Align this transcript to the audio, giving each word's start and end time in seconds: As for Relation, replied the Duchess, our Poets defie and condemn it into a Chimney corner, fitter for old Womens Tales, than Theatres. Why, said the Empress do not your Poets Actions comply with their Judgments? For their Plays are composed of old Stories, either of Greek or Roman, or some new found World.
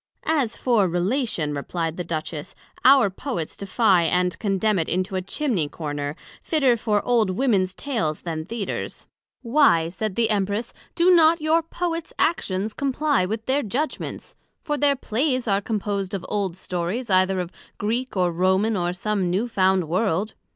As 0.25 0.57
for 0.57 0.87
Relation, 0.87 1.53
replied 1.53 1.95
the 1.95 2.03
Duchess, 2.03 2.55
our 2.83 3.11
Poets 3.11 3.55
defie 3.55 4.05
and 4.09 4.39
condemn 4.39 4.79
it 4.79 4.89
into 4.89 5.15
a 5.15 5.21
Chimney 5.21 5.69
corner, 5.69 6.15
fitter 6.41 6.75
for 6.75 7.05
old 7.05 7.29
Womens 7.29 7.75
Tales, 7.75 8.21
than 8.21 8.43
Theatres. 8.43 9.05
Why, 9.43 9.89
said 9.89 10.15
the 10.15 10.31
Empress 10.31 10.73
do 10.95 11.11
not 11.13 11.39
your 11.39 11.61
Poets 11.61 12.13
Actions 12.17 12.73
comply 12.73 13.27
with 13.27 13.45
their 13.45 13.61
Judgments? 13.61 14.33
For 14.63 14.75
their 14.75 14.95
Plays 14.95 15.47
are 15.47 15.61
composed 15.61 16.15
of 16.15 16.25
old 16.27 16.57
Stories, 16.57 17.11
either 17.11 17.39
of 17.39 17.51
Greek 17.77 18.17
or 18.17 18.31
Roman, 18.31 18.75
or 18.75 18.93
some 18.93 19.29
new 19.29 19.47
found 19.47 19.87
World. 19.87 20.33